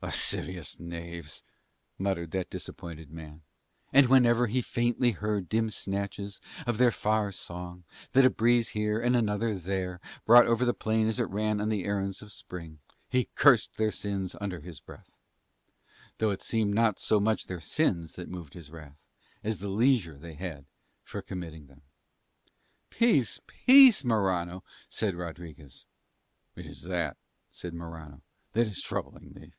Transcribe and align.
"Lascivious 0.00 0.78
knaves," 0.78 1.42
muttered 1.98 2.30
that 2.30 2.48
disappointed 2.50 3.10
man. 3.10 3.42
And 3.92 4.06
whenever 4.08 4.46
he 4.46 4.62
faintly 4.62 5.10
heard 5.10 5.48
dim 5.48 5.70
snatches 5.70 6.40
of 6.68 6.78
their 6.78 6.92
far 6.92 7.32
song 7.32 7.82
that 8.12 8.24
a 8.24 8.30
breeze 8.30 8.68
here, 8.70 9.00
and 9.00 9.16
another 9.16 9.58
there, 9.58 10.00
brought 10.24 10.46
over 10.46 10.64
the 10.64 10.72
plain 10.72 11.08
as 11.08 11.18
it 11.18 11.28
ran 11.28 11.60
on 11.60 11.68
the 11.68 11.82
errands 11.84 12.22
of 12.22 12.32
Spring, 12.32 12.78
he 13.10 13.28
cursed 13.34 13.74
their 13.76 13.90
sins 13.90 14.36
under 14.40 14.60
his 14.60 14.78
breath. 14.78 15.18
Though 16.18 16.30
it 16.30 16.42
seemed 16.42 16.74
not 16.74 17.00
so 17.00 17.18
much 17.18 17.46
their 17.48 17.60
sins 17.60 18.14
that 18.14 18.30
moved 18.30 18.54
his 18.54 18.70
wrath 18.70 19.02
as 19.42 19.58
the 19.58 19.68
leisure 19.68 20.16
they 20.16 20.34
had 20.34 20.64
for 21.02 21.20
committing 21.22 21.66
them. 21.66 21.82
"Peace, 22.88 23.40
peace, 23.48 24.04
Morano," 24.04 24.62
said 24.88 25.16
Rodriguez. 25.16 25.86
"It 26.54 26.66
is 26.66 26.82
that," 26.82 27.16
said 27.50 27.74
Morano, 27.74 28.22
"that 28.52 28.68
is 28.68 28.80
troubling 28.80 29.32
me." 29.34 29.54